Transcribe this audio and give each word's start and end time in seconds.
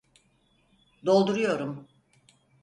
Dolduruyorum! 1.05 1.87